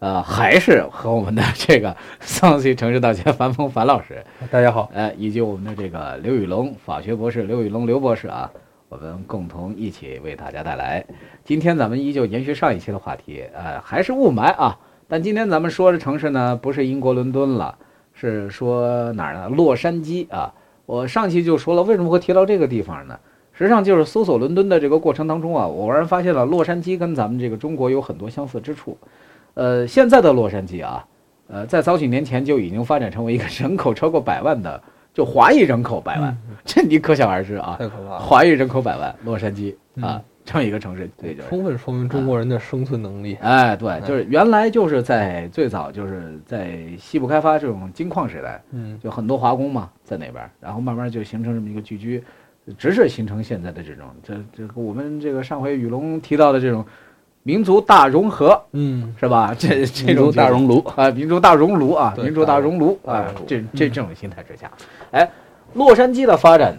[0.00, 8.48] 呃，还是和我们的这个桑西城市大学樊峰樊老师，大家好，呃，以及我们的这个刘宇龙法学博士刘宇龙刘博士啊，
[8.88, 11.04] 我们共同一起为大家带来。
[11.44, 14.78] 今天咱们依旧延续上一期的话题，呃，还是雾霾啊。
[15.08, 17.76] 但今天咱们说的城市呢，不是英国伦敦了，
[18.14, 19.48] 是说哪儿呢？
[19.48, 20.54] 洛杉矶啊。
[20.86, 23.18] 我上期就说了，为什么会提到这个地方呢？
[23.52, 28.96] 实际上就是搜索伦敦的这个过程当中啊，我偶然发现了洛杉矶跟咱们这个中国有很多相似之处。
[29.58, 31.04] 呃，现在的洛杉矶啊，
[31.48, 34.80] 呃，在早几年前就已经发展成为一个人口超过百万的，
[35.12, 37.74] 就华裔人口百万，这你可想而知啊。
[37.76, 41.48] 太可怕了，华裔人口百万，洛杉矶啊，这么一个城市，对，就是。
[41.48, 43.36] 充分说明中国人的生存能力。
[43.40, 52.22] 哎，对，就是原来就是在最早就是在西部开发这种金矿时代，嗯，就很多华工嘛在那边，然后慢慢就形成这么一个聚居，
[52.78, 56.86] 直至形成现在的这种，这这个我们这个上回雨龙提到的这种
[57.42, 59.54] 民族大融合，嗯，是吧？
[59.58, 60.80] 这这种大熔炉。
[60.96, 64.70] 啊，民族大熔炉啊，民族大熔炉啊这这这种心态之下，
[65.12, 65.30] 哎，
[65.74, 66.76] 洛杉矶的发展，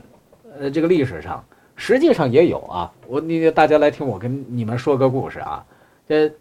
[0.60, 1.44] 呃，这个历史上
[1.76, 2.92] 实际上也有啊。
[3.08, 5.64] 我你大家来听我跟你们说个故事啊。
[6.08, 6.32] 这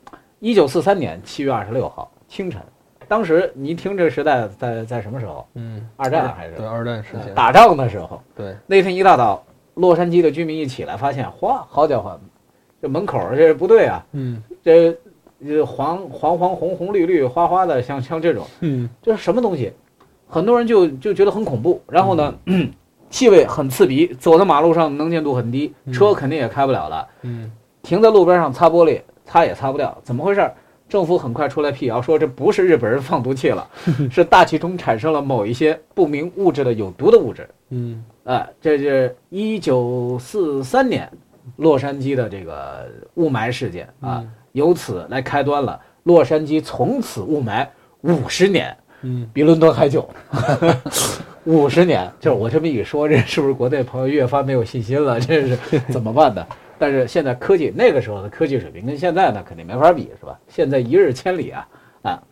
[0.41, 2.61] 一九四三年七月二十六号清晨，
[3.07, 5.47] 当时你听这个时代在在什么时候？
[5.55, 6.57] 嗯，二战还是？
[6.57, 8.21] 对二战时期，打仗的时候。
[8.35, 9.43] 对，那天一大早，
[9.75, 12.19] 洛杉矶的居民一起来，发现，哗，好家伙，
[12.81, 14.43] 这门口这不对啊，嗯。
[14.63, 14.97] 这
[15.47, 18.89] 这黄黄黄红红绿绿花花的，像像这种，嗯。
[19.03, 19.73] 这是什么东西？
[20.27, 22.35] 很多人就就觉得很恐怖，然后呢，
[23.09, 25.93] 气味很刺鼻，走在马路上能见度很低，嗯。
[25.93, 27.51] 车肯定也开不了了，嗯。
[27.83, 30.51] 停在路边上擦玻璃，擦也擦不掉，怎么回事？
[30.89, 33.69] 政府很快出来辟谣，说这不是日本人放毒气了，
[34.11, 37.49] 是大气中产生了某一些不明物质的有毒的物质。
[37.71, 38.03] 嗯。
[38.25, 41.11] 哎，这是一九四三年
[41.59, 47.67] 洛杉矶的这个雾霾事件啊，嗯由此来开端了洛杉矶从此雾霾
[48.01, 50.09] 五十年，嗯比伦敦还久，
[51.45, 52.11] 五十年。
[52.19, 55.19] 就是我这么一说，这是不是国内朋友越发没有信心了？
[55.21, 55.57] 这是
[55.91, 56.45] 怎么办呢？
[56.79, 60.39] 但是现在科技那个时候的科技水平跟现在呢肯定没法比，是吧？
[60.49, 61.69] 现在一日千里啊
[62.03, 62.23] 啊！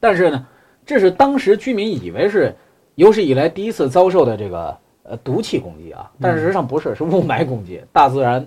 [0.00, 0.46] 但是呢，
[0.86, 2.54] 这是当时居民以为是
[2.94, 8.46] 有史以来第一次遭受的这个呃毒气攻击啊，但是实际上不是，是雾霾攻击，大自然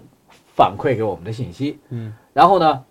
[0.55, 1.79] 反馈给我们的信息。
[1.89, 2.83] 嗯然后呢，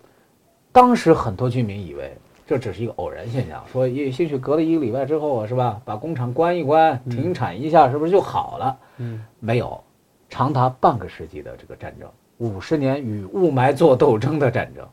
[0.71, 2.15] 当时很多居民以为
[2.45, 5.81] 这只是一个偶然现象，说也兴许隔了一个礼拜之后啊，是吧？
[5.85, 8.77] 把工厂关一关，停产一下，是不是就好了？
[8.97, 9.81] 嗯没有，
[10.29, 14.85] 长达半个世纪的这个战争，五十年与雾霾做斗争的战争。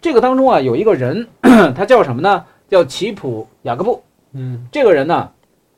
[0.00, 1.26] 这个当中啊，有一个人，
[1.74, 2.44] 他叫什么呢？
[2.68, 4.02] 叫齐普雅各布。
[4.32, 5.30] 嗯这个人呢，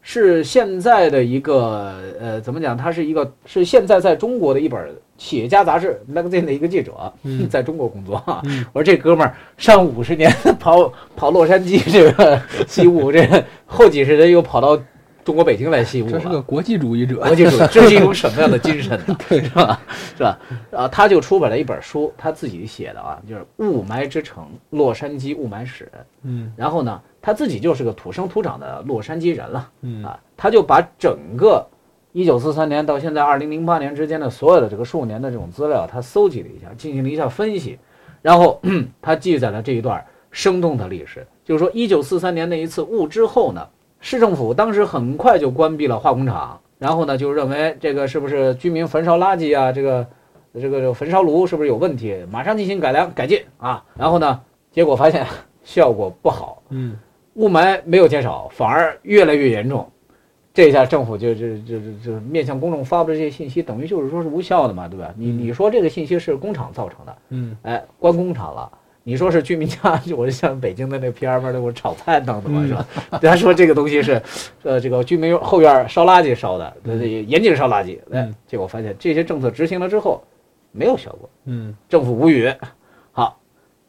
[0.02, 2.76] 是现在的一个呃，怎么讲？
[2.76, 8.20] 他是一个是现在在中国的一本企业家杂志《magazine》的一个记者，嗯在中国工作。
[8.44, 14.76] 嗯 我说这哥们儿上五十年跑跑洛杉矶这个西部，这后几十年又跑到
[15.24, 16.12] 中国北京来西雾了。
[16.12, 17.16] 这是个国际主义者。
[17.16, 19.16] 国际主义，这是一种什么样的精神呢？
[19.28, 19.80] 对，是吧？
[20.16, 20.38] 是吧？
[20.72, 25.84] 啊，他就出版了一本书，他自己写的啊，就是《雾霾之城：洛杉矶雾霾史》。
[26.22, 31.66] 嗯然后呢，他自己就是个土生土长的洛杉矶人了嗯啊，他就把整个
[32.12, 37.78] 一九四三年到现在二零零八年之间的所有的这个数年的这种资料，他搜集了一下，进行了一下分析，
[38.20, 38.60] 然后
[39.00, 43.66] 他记载了这一段生动的历史，就是说一九四三年那一次雾之后呢，
[44.02, 50.06] 市政府当时很快就关闭了化工厂，然后呢就认为这个是不是居民焚烧垃圾啊，这个
[50.60, 54.40] 这个这焚烧炉是不是有问题，马上进行改良改进啊，然后呢，
[54.70, 55.26] 结果发现
[55.64, 56.62] 效果不好。
[56.68, 56.98] 嗯
[57.36, 59.88] 雾霾没有减少，反而越来越严重。
[60.52, 65.14] 这下政府就就就就就面向公众发布这些信息，等于就是说是无效的嘛，对吧？
[65.16, 68.70] 你你说这个信息是工厂造成的，嗯哎，关工厂了，
[69.04, 73.18] 你说是居民家，就 我就像北京的那 P R 那我炒菜弄的嘛，是吧？
[73.20, 74.22] 他说这个东西是，
[74.62, 77.98] 呃，这个居民后院烧垃圾烧的，呃，严禁烧垃圾。
[78.12, 80.22] 哎，结果发现这些政策执行了之后，
[80.70, 81.28] 没有效果。
[81.46, 82.52] 嗯，政府无语。
[83.10, 83.40] 好，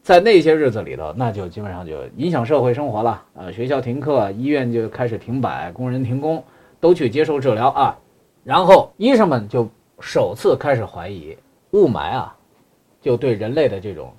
[0.02, 3.22] 在那些日子里头，那就基本上就影响社会生活了。
[3.34, 6.42] 呃，学校停课，医院就开始停摆，工人停工，
[6.80, 7.96] 都去接受治疗啊。
[8.42, 9.68] 然后医生们就
[10.00, 11.36] 首次开始怀疑
[11.70, 12.36] 雾霾啊，
[13.00, 14.12] 就对人类的这种。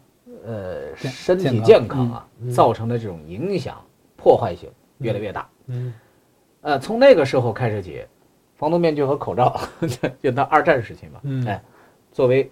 [0.45, 3.81] 呃，身体健康啊，造成的这种影响
[4.15, 4.69] 破坏性
[4.99, 5.47] 越来越大。
[5.67, 5.93] 嗯，
[6.61, 8.05] 呃，从那个时候开始起，
[8.55, 9.59] 防毒面具和口罩，
[10.21, 11.61] 就到二战时期嘛，哎，
[12.11, 12.49] 作为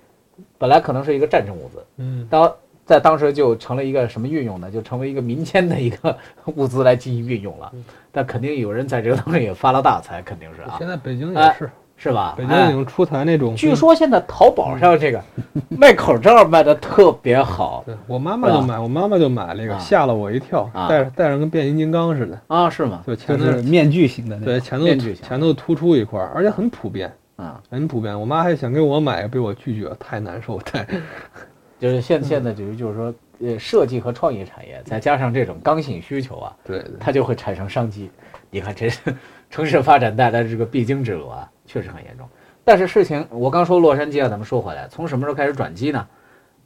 [0.58, 2.54] 本来可能是一个战争物资，嗯，当
[2.86, 4.70] 在当时就成了一个什么运用呢？
[4.70, 6.18] 就成为一个民间的一个
[6.56, 7.72] 物资来进行运用了。
[8.12, 10.76] 但肯定有人在这个当中也发了大财，肯定是啊。
[10.78, 11.72] 现在北京也是。
[12.04, 12.36] 是吧？
[12.38, 13.56] 北京已经出台那种。
[13.56, 15.24] 据说现在淘宝上这个
[15.70, 17.82] 卖口罩卖的特别好。
[17.86, 22.70] 对我妈妈就买，我妈妈就买了一个，吓了我一跳，戴戴上跟变形金刚似的啊？
[22.70, 23.02] 是吗？
[23.08, 28.20] 就前头是面具型的，对，前头前头突出一块，而且很普遍啊，很普遍。
[28.20, 30.86] 我妈还想给我买，被我拒绝，太难受，太。
[31.80, 38.12] 就是现现在就是就是说，呃，设计和创意产业再加上这种刚性需求啊，对，它就会产生商机。
[38.50, 38.90] 你看，这
[39.50, 41.50] 城市发展带来的这个必经之路啊。
[41.74, 42.30] 确实很严重，
[42.64, 46.08] 但是事情我刚说洛杉矶啊，咱们说回来，从什么时候开始转机呢？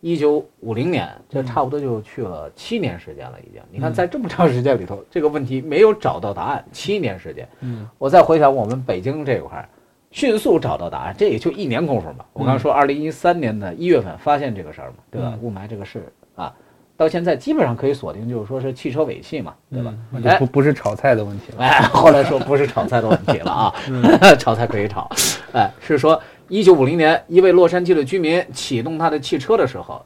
[0.01, 3.61] 一九五零年，这差不多就去了七年时间了，已经。
[3.71, 7.47] 你看，在这么长时间里头，这个问题没有找到答案，七年时间。
[7.61, 9.65] 嗯，我再回想我们北京这块，
[10.11, 12.25] 迅速找到答案，这也就一年功夫嘛。
[12.33, 15.39] 我刚说二零一三年的一月份发现这个事儿嘛，对吧？
[15.41, 16.03] 雾霾这个事
[16.35, 16.53] 啊。
[16.97, 19.93] 到现在基本上可以锁定，就是说是汽车尾气嘛，对吧？
[20.39, 21.59] 不不是炒菜的问题了。
[21.63, 23.73] 哎，后来说不是炒菜的问题了啊，
[24.39, 25.07] 炒菜可以炒。
[25.53, 30.03] 哎，是说一九五零年，一位洛杉矶的居民启动他的汽车的时候，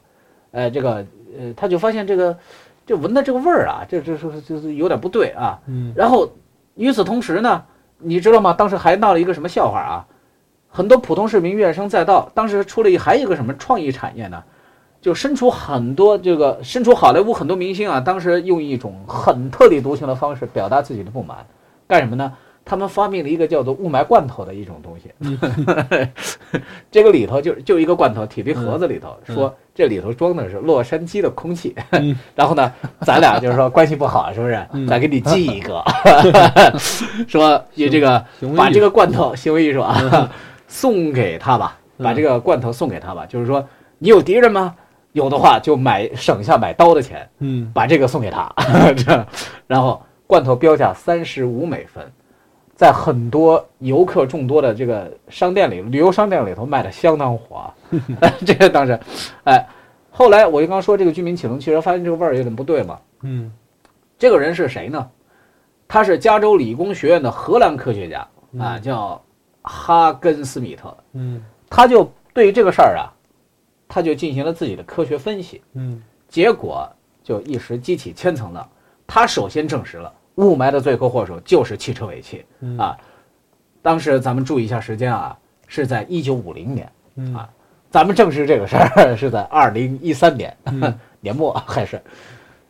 [0.52, 1.04] 哎，这个
[1.38, 2.36] 呃，他就发现这个，
[2.86, 5.58] 这闻的这个味儿啊，这这是就是有点不对啊。
[5.66, 5.94] 嗯。
[5.96, 6.30] 然后
[6.74, 7.64] 与此同时呢，
[7.98, 8.52] 你知道吗？
[8.52, 10.06] 当时还闹了一个什么笑话啊？
[10.68, 12.30] 很多普通市民怨声载道。
[12.34, 14.42] 当时出了一还有一个什么创意产业呢？
[15.02, 21.44] 就身处很多这个身处好莱坞很多明星啊，当时用一种很特立独行的方式表达自己的不满，
[21.86, 22.32] 干什么呢？
[22.64, 25.10] 他们发明了一个叫做雾霾罐头的一种东西，
[26.92, 31.74] 这个里头就就一个罐头，铁皮盒子里头，说这里头装的是洛杉矶的空气，
[32.36, 34.64] 然后呢，咱俩就是说关系不好，是不是？
[34.86, 35.82] 咱给你寄一个，
[37.26, 38.24] 说你这个
[38.56, 40.30] 把这个罐头行为艺术啊
[40.68, 43.66] 送给他吧，把这个罐头送给他吧，就是说
[43.98, 44.72] 你有敌人吗？
[45.12, 48.50] 有的话就买省下买刀的钱，嗯，把这个送给他，
[48.96, 49.26] 这，
[49.66, 52.02] 然后罐头标价三十五美分，
[52.74, 57.70] 在很多游客众多的这个商店里，旅游商店里头卖的相当火，
[58.46, 58.98] 这个当时，
[59.44, 59.66] 哎，
[60.10, 63.52] 后来我就刚说这个居民启动汽车，发现这个味儿有点不对嘛，嗯，
[64.18, 65.08] 这个人是谁呢？
[65.86, 68.26] 他是加州理工学院的荷兰科学家
[68.58, 69.22] 啊，叫
[69.60, 73.12] 哈根斯米特，嗯，他就对于这个事儿啊。
[73.94, 76.90] 他就进行了自己的科学分析，嗯，结果
[77.22, 78.66] 就一时激起千层浪。
[79.06, 82.42] 他首先证实了雾霾的罪魁祸首就是汽车尾气
[82.78, 82.96] 啊。
[83.82, 86.90] 当时咱们注意一下时间啊，是在一九五零年
[87.34, 87.46] 啊。
[87.90, 90.56] 咱们证实这个事儿是在二零一三年
[91.20, 92.00] 年末还是？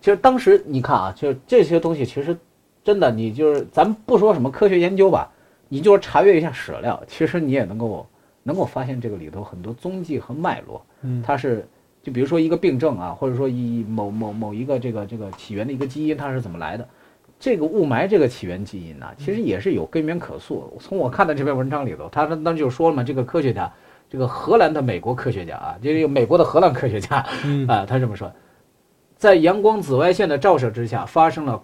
[0.01, 2.37] 其实当时你看啊，就这些东西，其实
[2.83, 5.31] 真的，你就是咱们不说什么科学研究吧，
[5.69, 8.05] 你就是查阅一下史料，其实你也能够。
[8.45, 10.92] 能够发现这个里头很多踪迹和脉络，嗯，
[11.23, 11.67] 它是
[12.03, 16.89] 就比如说一个病症啊，或者说一某某某一个这个这个起源的一个基因，它是怎么来的？
[17.39, 20.77] 这个雾霾这个起源基因呢，其实也是有根源可溯。
[20.81, 23.73] 从我看的这篇文章里头，他那就说了嘛，这个科学家，
[24.09, 27.17] 这个荷兰的美国科学家啊，就是美国的荷兰科学家
[27.67, 28.33] 啊，他这么说，
[29.17, 31.61] 在阳光紫外线的照射之下，发生了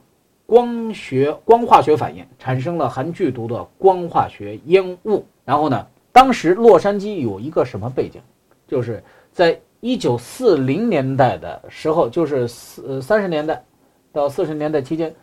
[0.46, 5.86] 光学光化学反应，产生了含剧毒的光化学烟雾，然后呢？
[6.10, 8.20] 当时洛杉矶有一个什么背景，
[8.66, 9.00] 就是
[9.38, 13.62] 在一九四零年代的时候，就是四三十年代
[14.10, 15.14] 到四十年代期间，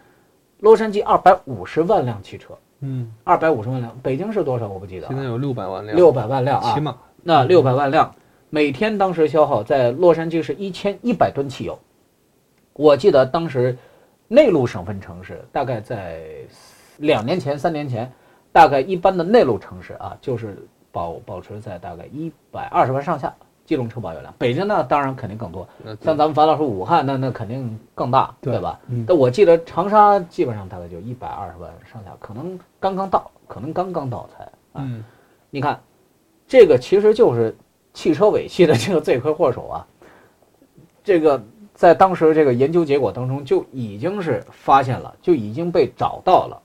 [0.61, 3.93] 洛杉矶二百五十万辆汽车，嗯，二百五十万辆。
[4.01, 4.69] 北京是多少？
[4.69, 5.07] 我不记得。
[5.07, 5.97] 现在有六百万辆。
[5.97, 8.15] 六百万辆啊，起码那六百万辆，
[8.49, 11.77] 每天当时消耗在洛杉矶是一千一百吨汽油。
[12.71, 13.77] 我记得当时
[14.29, 16.23] 内陆省份城市大概在
[16.99, 18.09] 两年前、三年前，
[18.53, 20.65] 大概一般的内陆城市啊，就是。
[20.89, 25.67] 保保持在大概一百二十万上下机动车保有量，北京那当然肯定更多，
[26.01, 28.79] 像咱们樊老师武汉那那肯定更大，对吧？
[29.07, 34.87] 但我记得长沙基本上大概就一百二十万上下，可能刚刚到，可能刚刚到才啊。
[35.49, 35.79] 你看，
[36.47, 37.55] 这个其实就是
[37.93, 39.87] 汽车尾气的这个罪魁祸首啊。
[41.03, 41.41] 这个
[41.73, 46.61] 在当时这个研究结果当中就已经是发现了，就已经被找到了。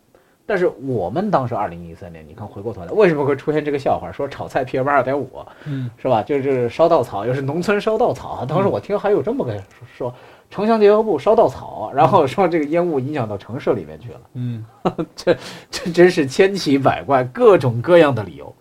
[0.51, 4.11] 但是我们当时二零一三年，你看回过头来，为什么会出现这个笑话？
[4.11, 5.31] 说炒菜 PM 二点五，
[5.65, 6.25] 嗯，是吧？
[6.25, 8.45] 就是烧稻草，又是农村烧稻草。
[8.45, 9.57] 当时我听还有这么个
[9.97, 10.13] 说，
[10.51, 14.21] 城乡结合部烧稻草，然后说这个烟雾影响到城市里面去了。
[14.35, 14.67] 嗯，
[15.15, 15.37] 这
[15.71, 18.53] 这真是千奇百怪，各种各样的理由。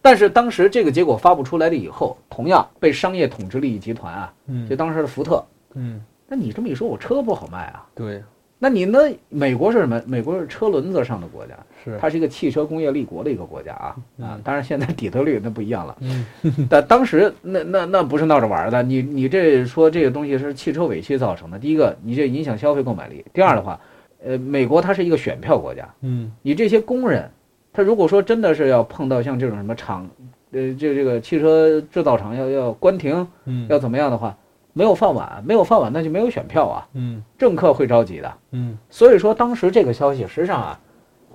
[0.00, 4.32] 但是当时这个结果发布出来了以后，同样被商业统治利益集团啊，
[4.66, 7.84] 就当时的福特，嗯，那你这么一说，我车不好卖啊？
[7.94, 8.24] 对。
[8.58, 9.14] 那你那？
[9.28, 10.00] 美国是什么？
[10.06, 14.40] 美国是车轮子上的国家，是它是一个汽车工业立国的一个国家啊啊！
[14.42, 15.96] 当然现在底特律那不一样了，
[16.70, 18.82] 但当时那那那不是闹着玩的。
[18.82, 23.78] 你你这说这个东西是汽车尾气造成的，第一个你这影响消费购买力，第二的话，
[24.24, 27.30] 呃，美国它是一个选票国家，嗯，你这些工人，
[27.74, 30.08] 他如果说真的是要碰到像这种什么厂，
[30.52, 34.34] 呃，这这个汽车制造厂要要关停，嗯，要怎么样的话。
[34.76, 36.86] 没有饭碗，没有饭碗，那就没有选票啊。
[36.92, 38.30] 嗯，政客会着急的。
[38.50, 40.80] 嗯，所以说当时这个消息，实际上啊，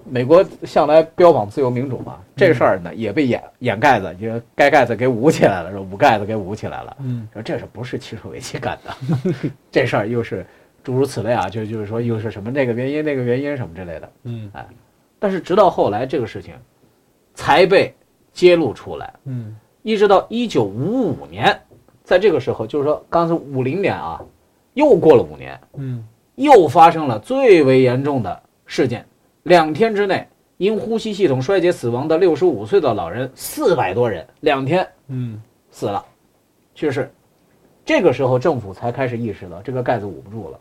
[0.07, 6.95] 美国向来标榜自由民主嘛，这事儿呢也被掩掩盖子，就该盖子给捂起来了，说捂盖子给捂起来了。
[6.99, 9.49] 嗯，说这是不是汽车尾气干的？
[9.71, 10.45] 这事儿又是
[10.83, 14.11] 诸如此类啊，就就是说又是什么那个原因那个原因什么之类的。
[14.25, 14.63] 嗯，哎，
[15.17, 16.53] 但是直到后来这个事情
[17.33, 17.91] 才被
[18.33, 19.11] 揭露出来。
[19.25, 21.59] 嗯，一直到一九五五年。
[22.11, 24.21] 在这个时候，就是说，刚才五零年啊，
[24.73, 29.05] 又过了五年，嗯，又发生了最为严重的事件，
[29.43, 30.27] 两天之内，
[30.57, 36.03] 因呼吸系统衰竭死亡的六十五岁的老人四百多人，两天，嗯，死了，
[36.75, 37.09] 去世。
[37.85, 40.59] 这个时候，政府才开始意识到这个盖子捂不住了，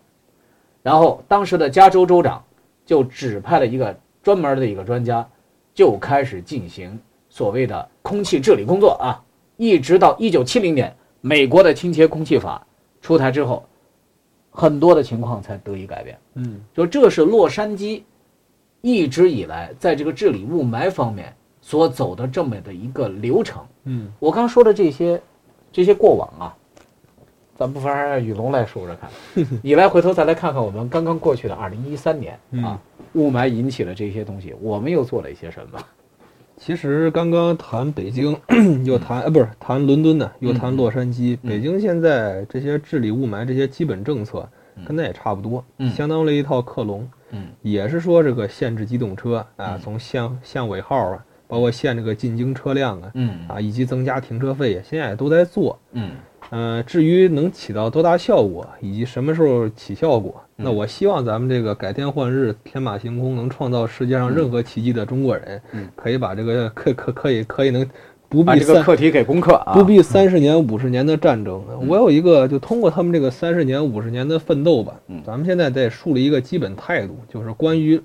[0.84, 2.40] 然后当时的加州州长
[2.86, 3.92] 就指派了一个
[4.22, 5.28] 专门的一个专家，
[5.74, 6.96] 就开始进行
[7.28, 9.20] 所谓的空气治理工作啊，
[9.56, 10.94] 一直到一九七零年。
[11.20, 12.66] 美国的清洁空气法
[13.00, 13.64] 出台之后，
[14.50, 16.18] 很多的情况才得以改变。
[16.34, 18.02] 嗯，就这是洛杉矶
[18.80, 23.62] 一直以来在这个治理雾霾方面所走的这么的一个流程。
[23.84, 25.20] 嗯，我刚说的这些
[25.70, 26.56] 这些过往啊，
[27.56, 29.10] 咱不妨让雨龙来说说看。
[29.62, 32.80] 你来回头再来看看我们刚刚过去的二零一三年啊，
[33.14, 35.78] 雾霾引起了这些东西，我们又做了一些什么？
[36.62, 38.36] 其实刚刚谈北京，
[38.84, 41.36] 又谈呃不是谈伦敦呢，又谈洛杉矶。
[41.42, 44.46] 北京现在这些治理雾霾这些基本政策，
[44.84, 45.64] 跟那也差不多，
[45.96, 47.08] 相当于一套克隆。
[47.30, 55.78] 嗯，也是说这个限制机动车啊，从限限尾号啊，包括限这个进京车辆啊，嗯啊，以及增加停车费，现在也都在做。
[55.92, 56.10] 嗯。
[56.50, 65.62] 呃，至于能起到多大效果，以及什么时候起效果，那我希望咱们这个改天换日、天马行空，能创造世界上任何奇迹的中国人，
[65.94, 67.88] 可以把这个可可可以可以能
[68.28, 71.64] 不必这个课题给攻克啊，不必三十年、五十年的战争。
[71.88, 78.00] 我有一个，就通过他们这个三十年、五十年的奋斗吧，咱们现在得树立一个基本态度，就是关于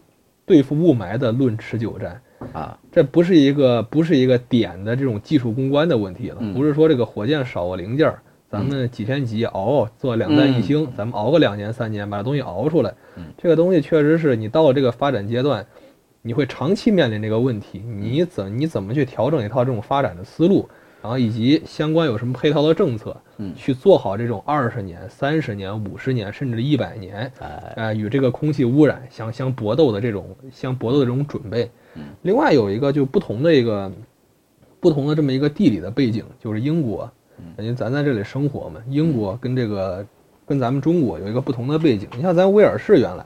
[0.46, 2.22] 对付雾霾的论持久战。
[2.54, 8.20] 啊，这不是一个不是一个点的这种技术攻关的问题了，不是说这个火箭少个零件儿。
[8.50, 12.94] 咱们几天几熬做两弹一星，咱们熬个两年三年，把东西熬出来。
[13.38, 15.66] 这个东西确实是你到了这个发展阶段，
[16.22, 17.80] 你会长期面临这个问题。
[17.80, 20.70] 你怎你怎么去调整一套这种发展的思路，
[21.02, 23.18] 然后以及相关有什么配套的政策，
[23.56, 27.32] 去做好这种二十年、三十年、五十年甚至一百年，
[27.76, 31.70] 哎，与这个空气污染相相搏斗的这种相搏斗的这种准备。
[32.22, 33.92] 另外有一个就不同的一个
[34.80, 37.12] 不同的这么一个地理的背景，就是英国。
[37.58, 40.06] 因为咱在这里生活嘛，英国跟这个
[40.46, 42.08] 跟咱们中国有一个不同的背景。
[42.16, 43.26] 你像咱威尔士原来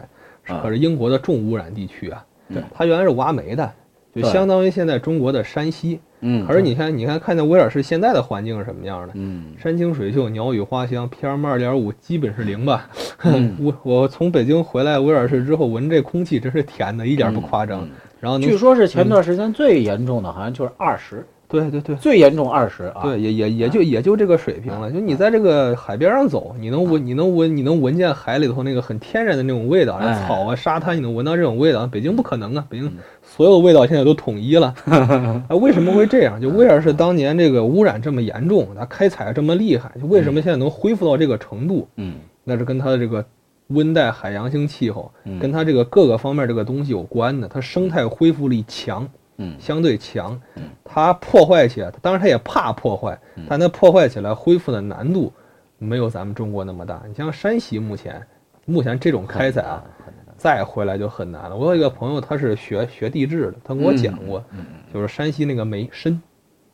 [0.62, 3.72] 可是英国的重污染地区啊，对，它原来是挖煤的，
[4.16, 6.00] 就相当于现在中国的山西。
[6.22, 9.14] 嗯，可是你看，你看，看见威尔士现在的环境是什么样的？
[9.16, 12.90] 嗯，山清水秀，鸟语花香，PM 二点五基本是零吧？
[13.62, 17.88] 我我从北京回来威尔士之后，闻这空气真是甜的，一点不夸张。
[18.20, 21.26] 然后据说是前段时间最严重的，好像就是二十。
[21.50, 23.02] 对对对，最严重二十啊！
[23.02, 24.92] 对，也也也就也就这个水平了。
[24.92, 31.88] 就你在这个海边上走，你能闻，你能闻，你能闻见海里头那个很天然的那种味道，草啊、沙滩，你能闻到这种味道。
[31.88, 32.92] 北京不可能啊，北京
[33.24, 34.76] 所有味道现在都统一了。
[34.86, 36.40] 啊，为什么会这样？
[36.40, 41.88] 就威尔士当年这个污染这么严重，它开采这么厉害，就为什么现在能恢复到这个程度？
[41.96, 42.14] 嗯，
[42.44, 43.26] 那是跟它的这个
[43.70, 47.48] 温带海洋性气候，跟它这个各个方面这个东西有关的。
[47.48, 49.10] 它生态恢复力强。
[49.42, 50.40] 嗯，相对强，
[50.84, 53.18] 它破坏起来，当然它也怕破坏，
[53.48, 55.32] 但它破坏起来恢复的难度
[55.78, 57.02] 没有咱们中国那么大。
[57.08, 58.22] 你像山西目前，
[58.66, 59.84] 目前这种开采啊，
[60.36, 61.56] 再回来就很难了。
[61.56, 64.44] 我有一个朋友，他是学学地质的，他跟我讲过，
[64.94, 66.22] 就是山西那个煤深，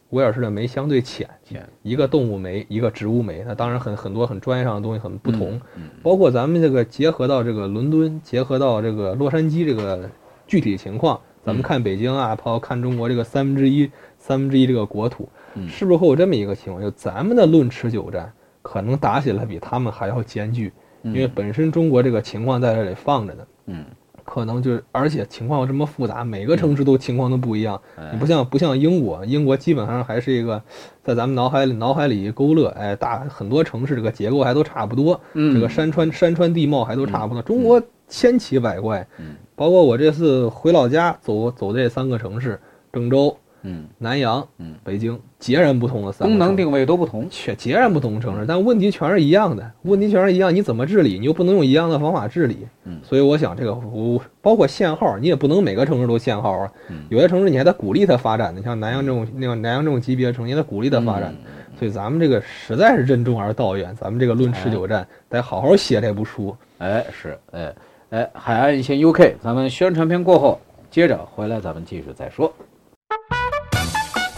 [0.10, 1.67] 威尔士的煤相对浅，浅。
[1.84, 5.89] 一个动物煤，一个植物煤，那当然很很多很专业上的东西很不同，嗯。
[6.01, 10.10] 包括咱们这个结合到这个伦敦，结合到这个洛杉矶这个
[10.48, 20.73] 具体情况，咱们看北京啊，包括看中国这个三分之一三分之一这个国土，嗯是不是会有这么一个情况，就咱们的论持久战可能打起来比他们还要艰巨，
[21.03, 23.43] 因为本身中国这个情况在这里放着呢。
[23.67, 23.85] 嗯
[24.27, 27.79] 可能就是，而且情况又这么复杂，每个城市都情况都不一样。
[27.95, 30.59] 哎你不像不像英国，英国基本上还是一个
[31.03, 37.41] 在咱们脑海里脑海里勾勒，哎，大很多城市这个结构还都差不多，嗯这个山川山川地貌还都差不多。
[37.43, 39.35] 中国千奇百怪，嗯。
[39.55, 42.59] 包括我这次回老家走走这三个城市，
[42.91, 43.88] 郑州、嗯。
[43.97, 44.75] 南阳、嗯。
[44.83, 52.67] 北京，截然不同的三个功能定位都不同，却截然不同的城市，但问题全是一样的，问题全是一样，你怎么治理，你又不能用一样的方法治理。
[52.83, 53.00] 嗯。
[53.03, 56.71] 所以我想这个我包括限号，你也不能每个城市都限号啊。
[56.89, 57.05] 嗯。
[57.09, 61.31] 有些城市你还得鼓励它发展的，像南阳这种那个南阳这种级别的城市，你得鼓励它发展。
[61.31, 66.55] 嗯所以咱们这个实在是任重而道远，咱们这个论持久战得好好写这部书。
[66.77, 67.75] 哎是哎
[68.12, 72.53] 哎，海岸线 UK，咱们宣传片过后，接着回来咱们继续再说。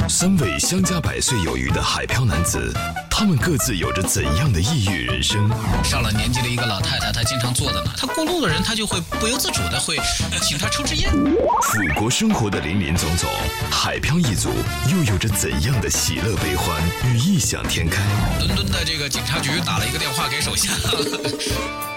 [0.08, 2.74] 三位相加百岁有余的海漂男子，
[3.12, 5.50] 他们各自有着怎样的异域人生？
[5.84, 9.98] 上了年纪的一个老太太，她经常坐在那，她过路的人，她就会不由自主的会
[10.32, 11.12] 呃请她抽支烟。
[11.64, 13.30] 腐国生活的林林总总，
[13.70, 14.50] 海漂一族
[14.90, 16.82] 又有着怎样的喜乐悲欢
[17.12, 18.02] 与异想天开？
[18.40, 20.72] 伦敦的这个警察局打了一个电话给手下，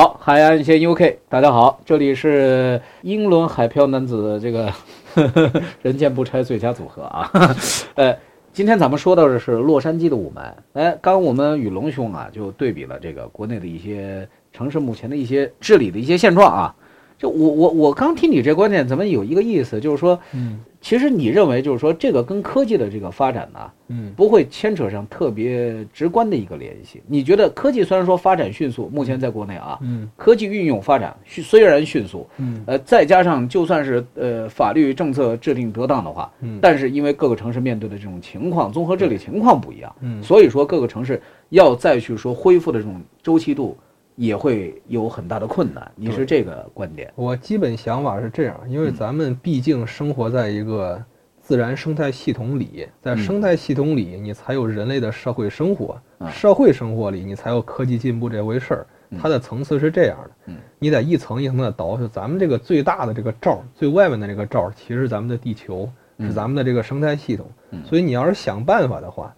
[0.00, 4.72] 好，海岸线 UK，大家好，这里是英伦海漂男子这个
[5.14, 7.30] 呵 呵人见不拆最佳组合啊。
[7.96, 8.16] 呃，
[8.50, 10.40] 今天咱们说到的是洛杉矶的雾霾。
[10.72, 16.74] 哎，刚我们与龙兄啊就对比了这个国内的一些城市目前的一些治理的一些现状啊。
[17.18, 24.12] 就我我我刚听你这观点，怎么有一个意思，就是说，嗯其实你认为就是说这个跟科技的这个发展呢，嗯。
[24.16, 27.02] 不会牵扯上特别直观的一个联系。
[27.06, 30.08] 你觉得科技虽然说发展迅速，目前在国内啊，嗯。
[30.16, 32.62] 科技运用发展迅虽然迅速，嗯。
[32.66, 36.58] 呃，再加上就算是呃法律政策制定得当的话，嗯。
[36.62, 40.22] 但是因为各个城市面对的这种情况，综合治理情况不一样，嗯。
[40.22, 43.76] 所以说各个城市要再去说恢复的这种周期度，
[44.16, 45.90] 也会有很大的困难。
[45.94, 47.12] 你是这个观点？
[47.14, 51.02] 我基本想法是这样，因为咱们毕竟生活在一个
[51.40, 58.86] 自然生态系统里，在生态系统里，你才有人类的社会生活，啊社会生活里你才有科技进步这回事儿。
[59.20, 61.96] 它的层次是这样的，嗯你得一层一层的倒。
[61.96, 67.46] 就咱们这个最大的这个罩，最外面的这个罩，其实咱们的地球，是咱们的这个生态系统。
[67.72, 69.34] 嗯所以你要是想办法的话，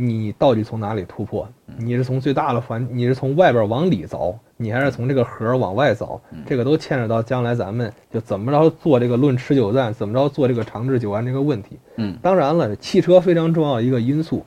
[0.00, 1.48] 你到底从哪里突破？
[1.76, 6.20] 你是从最大的环，你是从外边往里凿，你还是从这个核往外凿？
[6.46, 11.78] 这个都牵扯到将来咱们就怎么着做这个论持久战，怎么着做这个长治久安这个问题。
[11.96, 14.44] 嗯当然了，汽车非常重要的一个因素，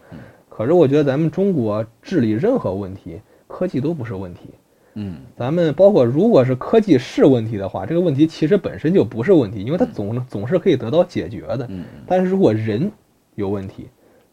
[0.48, 4.52] 可是我觉得咱们中国治理任何问题，科技都不是问题。
[4.94, 11.66] 嗯咱们包括如果是科技是问题的话，这个问题其实本身就不是问题，因为它总总是可以得到解决的。
[11.70, 12.90] 嗯但是如果人
[13.36, 13.88] 有问题，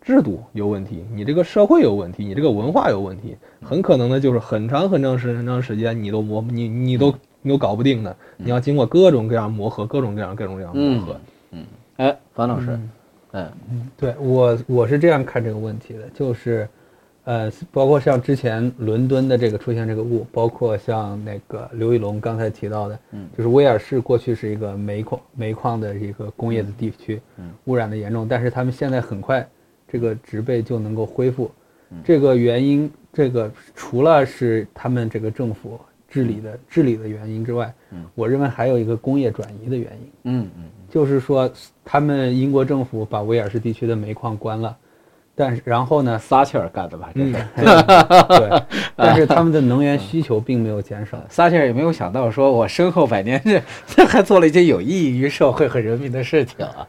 [0.08, 11.20] 制度有问题，你这个社会有问题，你这个文化有问题，很可能呢就是很长很长时很长时间你都磨你你都你都搞不定的，你要经过各种各样磨合，各种各样各种各样磨合。
[11.50, 11.66] 嗯
[11.98, 12.80] 哎，樊老师，
[13.32, 13.52] 嗯。
[13.98, 16.66] 对我我是这样看这个问题的，就是，
[17.24, 23.28] 呃，包括像之前伦敦的这个出现这个雾，包括像那个刘玉龙刚才提到的，嗯。
[23.36, 27.50] 就是威尔士过去是一个煤矿煤矿的一个工业的地区，嗯。
[27.66, 29.46] 污染的严重，但是他们现在很快
[29.90, 31.50] 这个植被就能够恢复，
[31.90, 31.98] 嗯。
[32.04, 38.04] 这个原因，这个除了是他们这个政府治理的治理的原因之外，嗯。
[38.14, 40.12] 我认为还有一个工业转移的原因。
[40.24, 40.64] 嗯嗯。
[40.90, 41.50] 就是说，
[41.84, 44.76] 他们英国政府把威尔士地区的煤矿关了，
[45.38, 47.08] 但是然后呢，撒切尔干的吧？
[47.14, 48.62] 嗯， 对，
[48.96, 51.16] 但是他们的能源需求并没有减少。
[51.28, 56.84] 撒切尔也没有想到，说我身后百年这这 还做了一件有益于社会和人民的事情啊，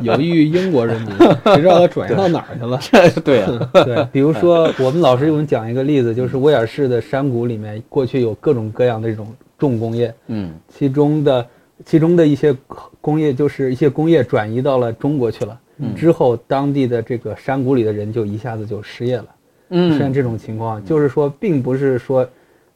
[0.00, 1.10] 有益于英国人民，
[1.44, 3.10] 谁知道他转移到哪儿去了？
[3.22, 11.46] 对啊，对，比如说我们老师给我们讲一个例子，就是威尔士的山谷里面过去有各种各样的这种重工业，嗯，其中的
[11.84, 12.56] 其中的一些
[13.02, 15.58] 工业就是一些工业转移到了中国去了。
[15.96, 19.26] 之后，当地的这个山谷里的人就一下子就失业了，
[19.70, 22.28] 嗯，出现这种情况，就是说，并不是说，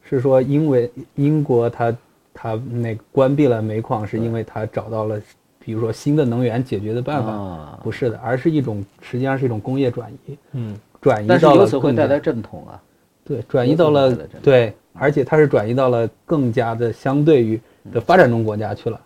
[0.03, 1.97] 是说因为英国它
[2.33, 5.21] 它那关闭了煤矿，是因为它找到了，
[5.59, 12.81] 比如说新的能源解决的办法，不是的，而是一种实际上是一种工业转移，嗯，转移到了，但是由此会带来阵痛啊，
[13.25, 17.61] 对，转移到了对，而且它是转移到了更加的相对于
[17.93, 19.01] 的发展中国家去了。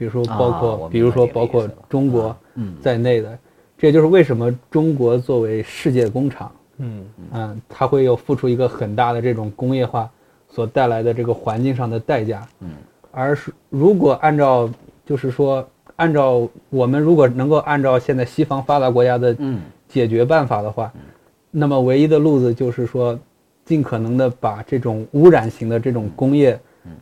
[0.00, 2.34] 比如说，包括比如说包括中国
[2.80, 3.38] 在内的，
[3.76, 7.04] 这也就是为什么中国作为世界工厂，嗯。
[7.32, 10.10] 嗯，它会有付出一个很大的这种工业化
[10.48, 12.70] 所带来的这个环境上的代价，嗯，
[13.10, 14.70] 而是如果按照
[15.04, 19.36] 就是说按照我们如果能够按照现在西方发达国家的
[19.86, 20.90] 解决办法的话，
[21.50, 23.18] 那么唯一的路子就是说，
[23.66, 26.58] 尽可能的把这种污染型的这种工业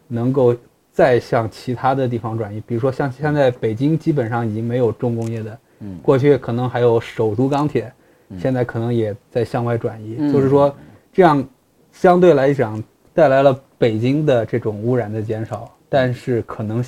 [0.09, 0.53] 能够。
[0.99, 7.93] 再向其他的地方转移，比如说像现在北京基本上已经没有重工业的，嗯，过去可能还有首都钢铁，
[8.37, 10.75] 现在可能也在向外转移，就是说
[11.13, 11.49] 这样
[11.93, 12.83] 相对来讲
[13.15, 16.85] 带来了北京的这种污染的减少，但是可能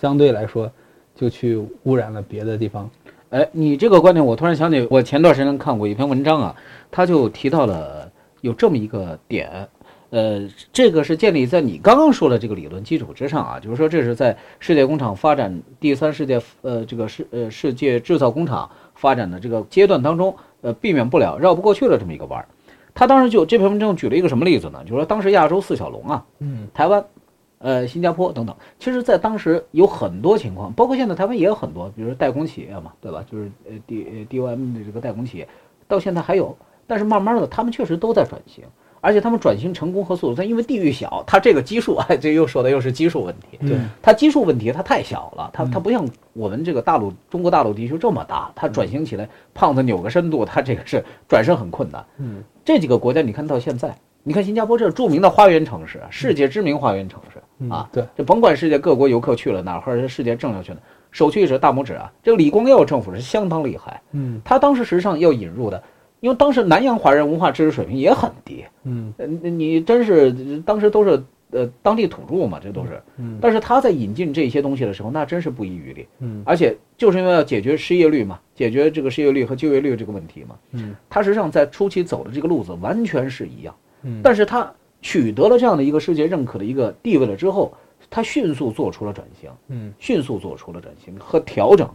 [0.00, 0.72] 相对来说
[1.14, 2.88] 就去污染了别的地方。
[3.28, 6.56] 哎，你这个观点我突然想起，我前段时间看过一篇文章啊，
[6.90, 9.68] 他就提到了有这么一个点。
[10.10, 22.48] 呃，这个是建立在你刚刚说的这个理论基础之上啊，就是说这是在世界工厂发展第三世界呃这个世呃世界制造工厂发展的这个阶段当中，呃避免不了绕不过去的这么一个弯儿。
[22.92, 24.80] 他当时就这篇文章举了一个什么例子呢？
[24.82, 27.04] 就是说当时亚洲四小龙啊，嗯，台湾、
[27.58, 33.24] 呃新加坡等等，其实在当时有很多情况，包括现在台湾也有很多，比如说代工企业嘛，对吧？
[33.30, 35.48] 就是呃 D D O M 的这个代工企业，
[35.86, 36.56] 到现在还有，
[36.88, 38.64] 但是慢慢的他们确实都在转型。
[39.00, 43.58] 而且他们转型成功和速度，它因为地域小，它这个基数，哎，这又说的又是基数问题。
[43.66, 52.04] 对，它基数问题，它太小了，它它不像我们这个大陆中国大陆地区这么大，它转型起来，胖子扭个深度，它这个是转身很困难。
[52.18, 60.78] 嗯，这几个国家，你看到现在，你看新加坡这是著名的花园城市，世界知名花园城市啊，对，这甭管世界各国游客去了哪儿，或者是世界政要去了，
[61.10, 62.12] 首屈一指，大拇指啊！
[62.22, 65.82] 这个李光耀政府是相当厉害，嗯，他当时实际上要引入的。
[66.20, 87.72] 因为当时南洋华人文化知识水平也很低，嗯，你真是当时都是呃当地土著嘛，这都是，嗯，但是他在引进这些东西的时候，那真是不遗余力，嗯，而且就是因为要解决失业率嘛，解决这个失业率和就业率这个问题嘛，嗯，他实际上在初期走的这个路子完全是一样，嗯，但是他取得了这样的一个世界认可的一个地位了之后，
[88.10, 91.88] 他迅速做出了转型，嗯，迅速做出了转型和调整，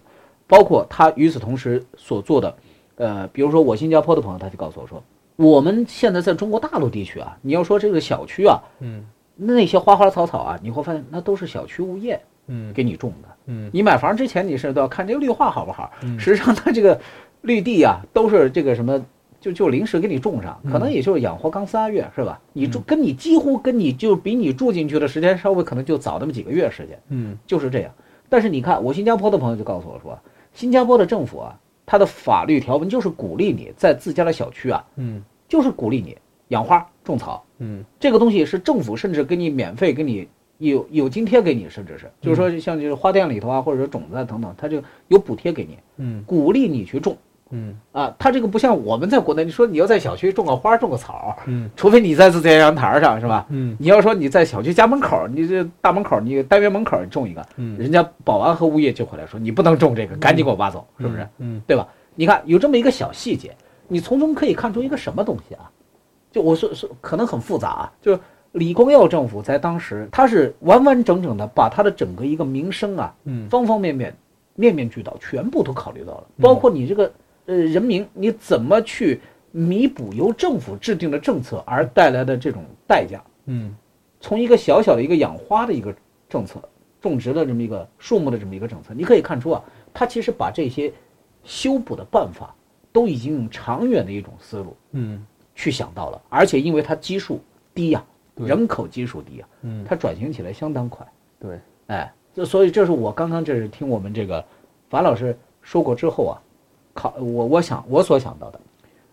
[0.47, 2.57] 包括他与此同时所做的。
[2.97, 5.03] 呃，比如说我新加坡的朋友，他就告诉我说，
[5.36, 9.03] 我们现在在中国大陆地区啊，你要说这个小区啊，嗯，
[9.36, 16.97] 那些花花草草啊，你会发现那都是小区物业，嗯，给你种的，嗯，你买房之前你是都要看这个绿化好不好，嗯，实际上它这个
[17.41, 19.03] 绿地啊，都是这个什么，
[19.41, 22.39] 就就临时给你种上，可能也就是养活刚仨月是吧？
[22.53, 27.91] 你住跟你几乎跟你就比你住进去的时间稍微可能就早那么几个月时间，嗯，就是这样。
[28.29, 30.17] 但是你看我新加坡的朋友就告诉我说，
[30.53, 31.60] 新加坡的政府啊。
[31.86, 36.17] 它的法律条文就是鼓励你在自家的小区啊，嗯，就是鼓励你
[36.48, 42.12] 养花种草，嗯，这个东西是政府甚至给你免费给你有有津贴给你，甚至是。
[42.21, 47.15] 就是说像就是花店里头啊，或者说种子啊等等，它就有补贴给你，嗯，鼓励你去种。
[47.51, 53.45] 嗯啊，它这个不像我们在国内，你说你要在小区种个花、种个草，嗯，除非你在自家阳台上，是吧？
[53.49, 61.27] 嗯，你要说你在小区家门口，你这大门口，你单元门口你种一个，嗯，人家保安和物业就会来说你不能种这个，赶紧给我挖走，是不是？
[61.38, 61.88] 嗯，对吧？
[62.15, 63.55] 你看有这么一个小细节，
[63.88, 65.69] 你从中可以看出一个什么东西啊？
[66.31, 67.93] 就我说说，可能很复杂啊。
[68.01, 68.19] 就是
[68.53, 74.13] 李光耀政府在当时，他是完完整整的把他的整个一个民生啊，嗯，方方面面、
[74.55, 77.12] 面面俱到，全部都考虑到了，包括你这个。
[77.45, 83.23] 呃，人民你怎么去弥补由政府制定的政策而带来的这种代价？
[83.45, 83.73] 嗯，
[84.19, 85.95] 从一个小小的一个养花的一个
[86.27, 86.60] 政策，
[86.99, 90.91] 种植的这么一个树木的这么一个政策，你可以看出啊，他其实把这些
[91.43, 92.53] 修补的办法
[92.91, 97.39] 都已经用长远的一种思路，嗯，去想到了，而且因为它基数
[97.75, 98.03] 低呀，
[98.36, 101.05] 人口基数低呀，嗯，它转型起来相当快。
[101.39, 104.43] 对，哎，这所以这是我刚刚这是听我们这个
[104.89, 106.41] 樊老师说过之后啊。
[106.95, 108.60] 考我，我想我所想到的，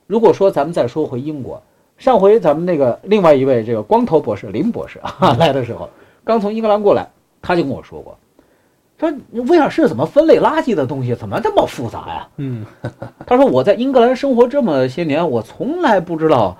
[0.06, 1.60] 如果说咱们再说回英国，
[1.98, 5.90] 上回咱们那个另外一位这个光头博士林博士啊 来的时候，
[6.24, 7.06] 刚从英格兰过来，
[7.42, 8.16] 他就跟我说过，
[8.98, 9.12] 说
[9.48, 12.28] 威尔士怎么分类垃圾的东西怎么这么复杂呀？
[12.36, 12.64] 嗯，
[13.26, 16.56] 他说我在英格兰生活这么些年，我从来不知道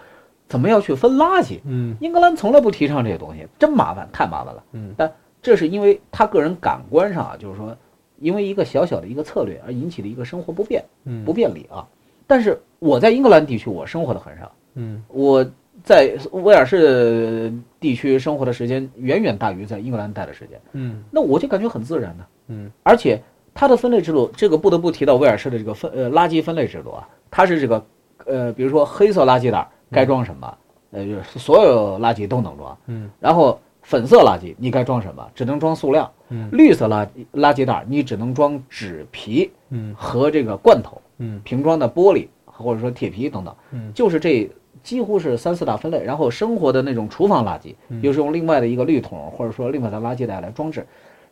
[0.49, 1.61] 怎么要去分垃圾。
[1.65, 4.63] 嗯，英格兰从来不提倡这些东西，真麻烦，太麻烦了。
[4.73, 7.77] 嗯，但这是因为他个人感官上啊，就是说，
[8.23, 11.87] 因为一个小小的一个策略而引起的一个生活不便，嗯，不便利啊。
[12.27, 14.51] 但是我在英格兰地区，我生活的很少。
[14.75, 15.45] 嗯，我
[15.83, 20.59] 在威尔士地区生活的时间远远大于在英格兰待的时间。
[20.73, 22.27] 嗯，那我就感觉很自然的。
[22.47, 23.21] 嗯，而且
[23.53, 27.85] 它的分类制度，这个不得不提到威尔士的这个分呃垃圾分类制度啊，它是这个
[28.25, 30.59] 呃，比如说黑色垃圾袋该装什么，
[30.93, 32.79] 呃，就是所有垃圾都能装。
[32.87, 36.11] 嗯，然后粉色垃圾你该装什么，只能装塑料。
[36.31, 39.51] 嗯，绿色垃垃圾袋你只能装纸皮。
[39.71, 41.01] 嗯，和这个罐头。
[41.19, 43.55] 嗯，瓶装的玻璃或者说铁皮等等。
[43.73, 44.51] 嗯，就是这。
[44.83, 50.85] 几乎是三四大分类，然后生活的那种厨房垃圾，又是用另外的一个绿桶或者说另外的垃圾袋来装置，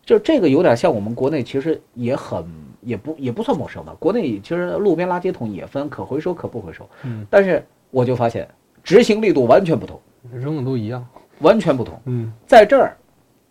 [0.04, 2.44] 就这个有点像我们国内，其实也很
[2.80, 3.92] 也不也不算陌生吧。
[3.98, 7.60] 国内其实路边垃圾桶也分可回收可不回收，嗯，但是
[7.90, 8.46] 我就发现
[8.84, 9.98] 执行力度完全不同，
[10.32, 11.04] 扔的都一样，
[11.40, 12.00] 完全不同。
[12.06, 12.96] 嗯，在这儿，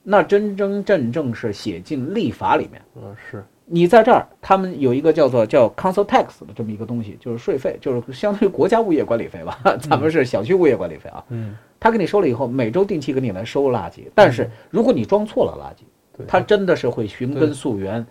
[0.03, 2.81] 那真真正正是写进立法里面。
[2.95, 3.43] 嗯，是。
[3.71, 9.59] 你在这儿，他们有一个叫做叫 council tax 的这么一个东西，就是税费，就是相当于国家物业管理费吧。
[9.79, 11.23] 咱们是小区物业管理费啊。
[11.29, 11.55] 嗯。
[11.79, 14.07] 他给你收了以后，每周定期给你来收垃圾。
[14.15, 18.05] 但是如果你装错了垃圾，他真的是会寻根溯源，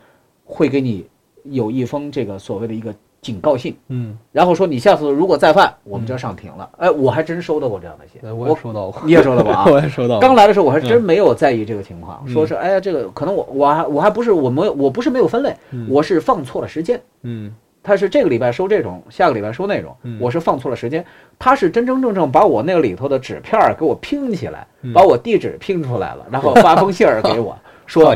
[0.45, 1.07] 会给你
[1.43, 3.77] 有一封这个所谓的一个警告信。
[3.89, 4.17] 嗯。
[4.33, 6.69] 然后说你下次如果再犯，我们就要上庭了。
[6.79, 8.21] 哎，我还真收到过这样的信。
[8.37, 9.03] 我也收到过。
[9.05, 9.65] 你也收到过啊？
[9.71, 10.19] 我也收到。
[10.21, 15.55] 刚来的时候我还真没有在意这个情况，说是哎呀，这个可能我我还我还不是我没有我不是没有分类，
[15.89, 17.01] 我是放错了时间。
[17.23, 17.55] 嗯。
[17.81, 21.03] 他是这个礼拜收这种，下个礼拜收那种，我是放错了时间。
[21.39, 28.15] 他是真真正正把我那个里头的纸片给我拼起来，把我地址拼出来了，然后发封信儿给我， 说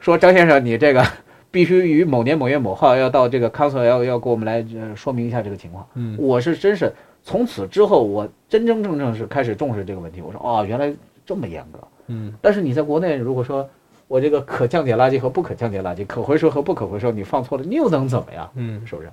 [0.00, 1.06] 说张先生，你这个
[1.52, 4.64] 必须于某年某月某号要到这个 council 要要给我们来
[4.96, 5.86] 说明一下这个情况。
[5.94, 6.90] 嗯，我是真是
[7.22, 10.22] 从此之后，我真真正正是开始重视这个问题。
[10.22, 10.92] 我说哦，原来
[11.26, 11.78] 这么严格。
[12.06, 13.68] 嗯，但是你在国内，如果说
[14.08, 18.50] 我这个可降解垃圾和不可降解垃圾，可回收和不可回收，你放错了，你又能怎么样？
[18.54, 19.10] 嗯，是不是？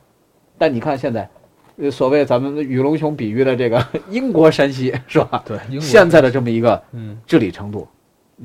[0.57, 1.29] 但你看现在，
[1.75, 5.43] 呃，所谓咱们雨龙兄比喻的这个英国山西，是吧？
[5.45, 7.85] 对，现在的这么一个嗯治理程度，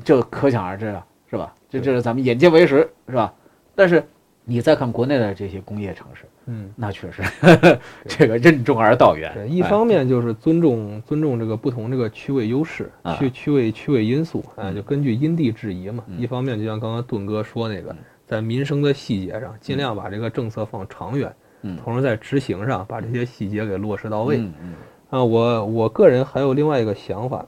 [0.03, 1.53] 就可想而知了，是吧？
[1.69, 3.33] 这这是咱们眼见为实，是吧？
[3.75, 4.03] 但是
[4.43, 7.23] 你再看国内的这些工业城市，嗯，那确实
[8.07, 9.31] 这个任重而道远。
[9.33, 16.03] 对，一方面就是尊重尊重这个不同这个区位优势、区区位区位因素，哎，就根据因地制宜嘛。
[16.17, 17.95] 一方面就像刚刚盾哥说那个，
[18.27, 21.33] 在民生的细节上，尽量把这个政策放长远。
[21.63, 24.37] 嗯，同时在执行上把这些细节给落实到位。
[24.37, 24.73] 嗯嗯。
[25.09, 27.43] 啊，我我个人还有另外一个想法，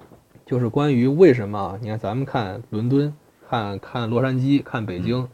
[0.46, 3.14] 就是关于为什么你看咱们看伦敦、
[3.48, 5.28] 看看洛杉矶、看北京，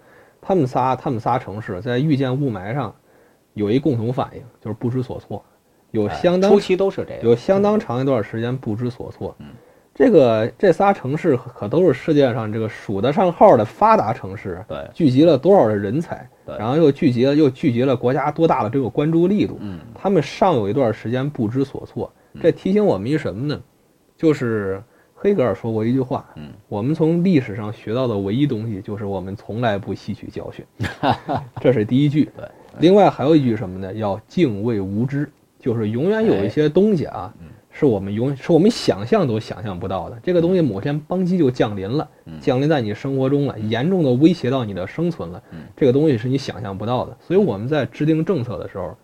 [0.46, 2.94] 他们仨他们仨城市在遇见雾霾上
[3.54, 5.44] 有一共同反应，就是不知所措，
[5.92, 9.36] 有相当初期都是这样，有相当长一段时间不知所措。
[9.40, 9.48] 嗯。
[9.96, 23.62] 这个这仨城市可都是世界上这个数得上号的发达城市，对，聚集了多少的人才，对，然后又聚集了又聚集了国家多大的这个关注力度，嗯，他们尚有一段时间不知所措，这提醒我们一什么呢？
[24.18, 24.82] 就是
[25.24, 30.66] 黑格尔说过一句话，嗯，我们从历史上学到的唯一东西就是我们从来不吸取教训，
[31.62, 32.46] 这是第一句，对，
[32.80, 33.94] 另外还有一句什么呢？
[33.94, 35.32] 要敬畏无知，
[35.62, 37.34] 就是永远有一些东西啊。
[37.76, 42.08] 是我们永是我们想象都想象不到的，这个东西某天邦机就降临了，
[42.40, 45.42] 降临在你生活中了，严重的威胁到你的生存了。
[45.76, 48.96] 这个东西是你想象不到的，所以我们在制定政策的时候，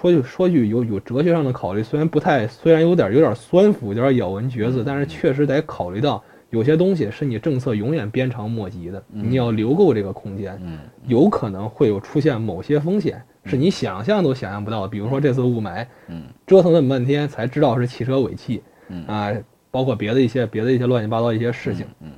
[0.00, 10.58] 说句说句有有哲学上的考虑，虽然不太，虽然有点有点酸腐，有点咬文嚼字，但是确实得考虑到有些东西是你政策永远鞭长莫及的，你要留够这个空间，
[11.06, 13.22] 有可能会有出现某些风险。
[13.44, 19.04] 是你想象都想象不到的，比如说这次雾霾，嗯，折腾那么半天才知道是汽车尾气，嗯。
[19.06, 19.30] 啊，
[19.70, 22.12] 包括别的一些别的一些乱七八糟一些事情，嗯，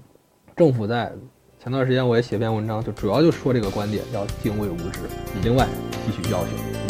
[0.55, 1.11] 政府在
[1.61, 5.01] 前段时间我也写篇文章，就主要就说这个观点，要敬畏无知，
[5.43, 5.67] 另外
[6.07, 6.82] 吸取教训。